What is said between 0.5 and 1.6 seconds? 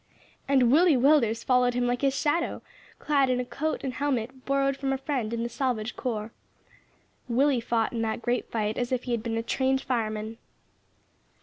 Willie Willders